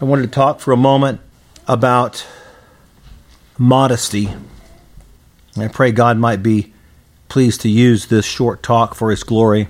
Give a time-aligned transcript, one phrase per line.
[0.00, 1.20] I wanted to talk for a moment
[1.68, 2.26] about
[3.56, 4.28] modesty.
[5.56, 6.72] I pray God might be
[7.28, 9.68] pleased to use this short talk for His glory.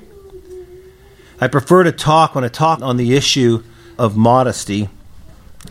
[1.43, 3.65] I prefer to talk when I talk on the issue
[3.99, 4.89] of modesty.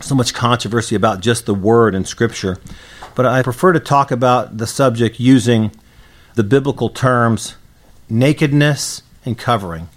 [0.00, 2.58] So much controversy about just the word in Scripture.
[3.16, 5.72] But I prefer to talk about the subject using
[6.36, 7.56] the biblical terms
[8.08, 9.88] nakedness and covering.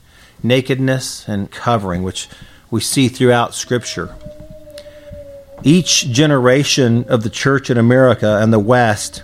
[0.41, 2.27] Nakedness and covering, which
[2.71, 4.15] we see throughout Scripture.
[5.63, 9.23] Each generation of the church in America and the West,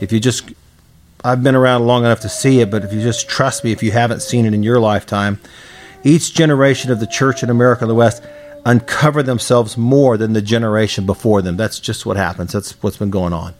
[0.00, 0.52] if you just,
[1.24, 3.82] I've been around long enough to see it, but if you just trust me, if
[3.82, 5.40] you haven't seen it in your lifetime,
[6.04, 8.22] each generation of the church in America and the West
[8.64, 11.56] uncover themselves more than the generation before them.
[11.56, 12.52] That's just what happens.
[12.52, 13.54] That's what's been going on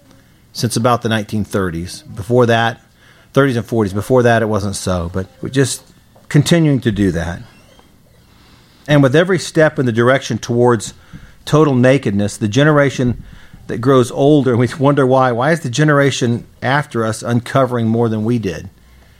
[0.52, 2.14] since about the 1930s.
[2.14, 2.80] Before that,
[3.34, 3.92] 30s and 40s.
[3.92, 5.10] Before that, it wasn't so.
[5.12, 5.84] But we're just
[6.28, 7.42] continuing to do that.
[8.86, 10.94] And with every step in the direction towards
[11.44, 13.22] total nakedness, the generation
[13.66, 15.32] that grows older, and we wonder why.
[15.32, 18.68] Why is the generation after us uncovering more than we did?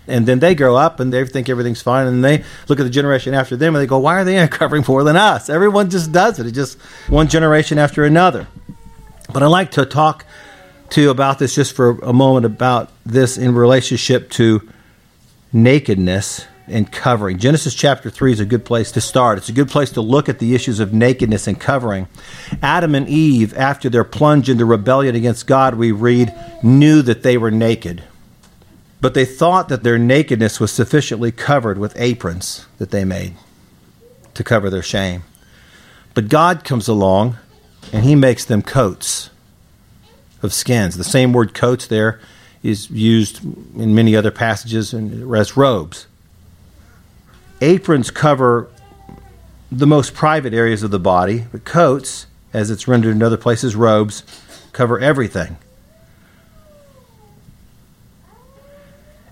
[0.06, 2.90] And then they grow up and they think everything's fine, and they look at the
[2.90, 6.12] generation after them and they go, "Why are they uncovering more than us?" Everyone just
[6.12, 6.46] does it.
[6.46, 8.46] It's just one generation after another.
[9.32, 10.26] But I'd like to talk
[10.90, 14.68] to you about this just for a moment about this in relationship to
[15.52, 17.38] nakedness and covering.
[17.38, 19.38] Genesis chapter 3 is a good place to start.
[19.38, 22.08] It's a good place to look at the issues of nakedness and covering.
[22.62, 27.36] Adam and Eve, after their plunge into rebellion against God, we read, knew that they
[27.36, 28.02] were naked.
[29.00, 33.34] But they thought that their nakedness was sufficiently covered with aprons that they made
[34.32, 35.24] to cover their shame.
[36.14, 37.36] But God comes along
[37.92, 39.28] and he makes them coats
[40.42, 40.96] of skins.
[40.96, 42.20] The same word coats there
[42.62, 46.06] is used in many other passages as robes.
[47.64, 48.68] Aprons cover
[49.72, 53.74] the most private areas of the body, but coats, as it's rendered in other places,
[53.74, 54.22] robes,
[54.72, 55.56] cover everything.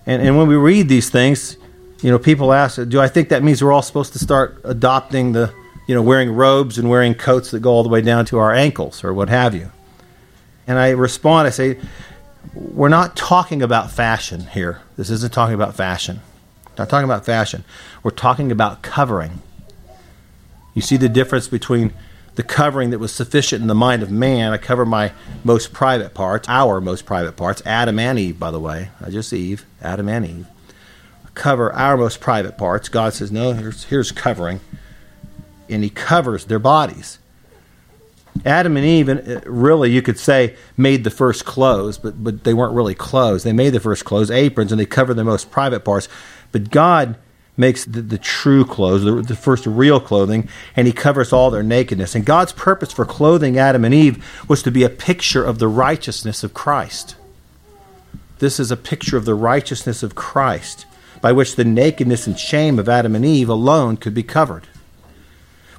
[0.07, 1.57] And, and when we read these things,
[2.01, 5.33] you know, people ask, do I think that means we're all supposed to start adopting
[5.33, 5.53] the,
[5.87, 8.51] you know, wearing robes and wearing coats that go all the way down to our
[8.51, 9.71] ankles or what have you?
[10.65, 11.79] And I respond, I say,
[12.55, 14.81] we're not talking about fashion here.
[14.97, 16.21] This isn't talking about fashion.
[16.77, 17.63] Not talking about fashion.
[18.01, 19.41] We're talking about covering.
[20.73, 21.93] You see the difference between
[22.35, 24.53] the covering that was sufficient in the mind of man.
[24.53, 25.11] I cover my
[25.43, 29.31] most private parts, our most private parts, Adam and Eve, by the way, not just
[29.33, 30.47] Eve, Adam and Eve.
[31.25, 32.89] I cover our most private parts.
[32.89, 34.61] God says, no, here's, here's covering.
[35.69, 37.19] And He covers their bodies.
[38.45, 42.53] Adam and Eve, uh, really, you could say, made the first clothes, but, but they
[42.53, 43.43] weren't really clothes.
[43.43, 46.09] They made the first clothes, aprons, and they covered their most private parts.
[46.53, 47.17] But God
[47.57, 51.63] makes the, the true clothes, the, the, first real clothing, and he covers all their
[51.63, 52.15] nakedness.
[52.15, 55.67] And God's purpose for clothing Adam and Eve was to be a picture of the
[55.67, 57.15] righteousness of Christ.
[58.39, 60.85] This is a picture of the righteousness of Christ,
[61.21, 64.67] by which the nakedness and shame of Adam and Eve alone could be covered.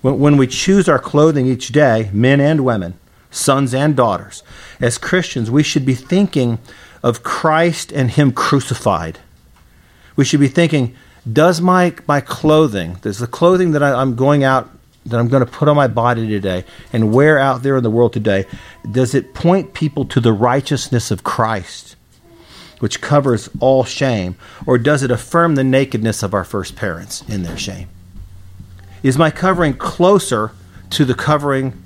[0.01, 2.99] When, when we choose our clothing each day, men and women,
[3.31, 4.45] sons and daughters,
[4.81, 6.59] as Christians, we should be thinking
[7.03, 9.19] of Christ and Him crucified.
[10.17, 10.95] We should be thinking,
[11.31, 14.71] does my, my clothing, does the clothing that I, I'm going out,
[15.07, 17.91] that I'm going to put on my body today and wear out there in the
[17.91, 18.47] world today,
[18.91, 21.97] does it point people to the righteousness of Christ,
[22.79, 24.37] which covers all shame,
[24.67, 27.89] or does it affirm the nakedness of our first parents in their shame?
[29.03, 30.53] Is my covering closer
[30.91, 31.83] to the covering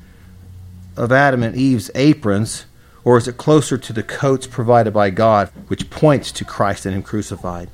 [0.96, 2.66] of Adam and Eve's aprons,
[3.04, 6.94] or is it closer to the coats provided by God, which points to Christ and
[6.94, 7.70] Him crucified?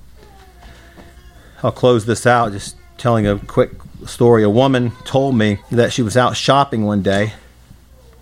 [1.65, 3.71] I'll close this out just telling a quick
[4.07, 4.43] story.
[4.43, 7.33] A woman told me that she was out shopping one day,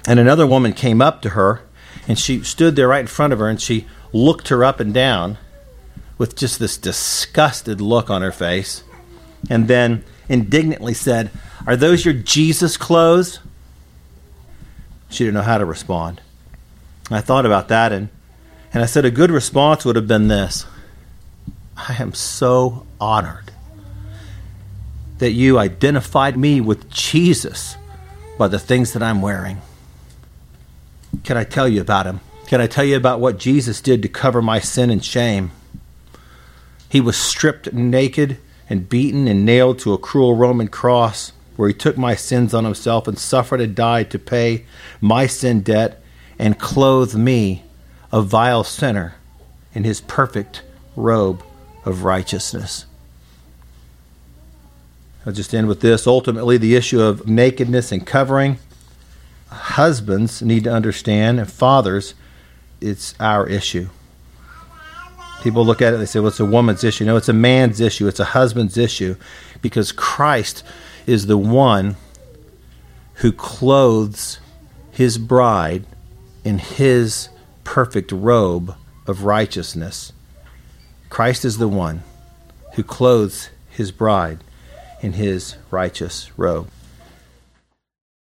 [0.06, 1.60] and another woman came up to her,
[2.06, 4.94] and she stood there right in front of her, and she looked her up and
[4.94, 5.38] down
[6.18, 8.84] with just this disgusted look on her face,
[9.50, 11.32] and then indignantly said,
[11.66, 13.40] Are those your Jesus clothes?
[15.10, 16.20] She didn't know how to respond.
[17.10, 18.08] I thought about that, and,
[18.72, 20.64] and I said a good response would have been this
[21.88, 23.50] I am so honored
[25.18, 27.76] that you identified me with Jesus
[28.38, 29.60] by the things that I'm wearing.
[31.24, 32.20] Can I tell you about him?
[32.46, 35.50] Can I tell you about what Jesus did to cover my sin and shame?
[36.88, 38.38] He was stripped naked
[38.70, 42.64] and beaten and nailed to a cruel Roman cross where he took my sins on
[42.64, 44.66] himself and suffered and died to pay
[45.00, 46.00] my sin debt
[46.38, 47.64] and clothe me,
[48.12, 49.16] a vile sinner,
[49.74, 50.62] in his perfect
[50.94, 51.42] robe
[51.84, 52.86] of righteousness.
[55.24, 56.06] I'll just end with this.
[56.06, 58.58] Ultimately, the issue of nakedness and covering
[59.48, 62.14] husbands need to understand, and fathers,
[62.80, 63.88] it's our issue.
[65.42, 67.04] People look at it, they say, well, it's a woman's issue.
[67.04, 68.06] No, it's a man's issue.
[68.06, 69.16] It's a husband's issue
[69.60, 70.62] because Christ
[71.06, 71.96] is the one
[73.14, 74.38] who clothes
[74.92, 75.84] his bride
[76.44, 77.28] in his
[77.64, 78.76] perfect robe
[79.06, 80.12] of righteousness.
[81.12, 82.04] Christ is the one
[82.72, 84.38] who clothes his bride
[85.02, 86.70] in his righteous robe.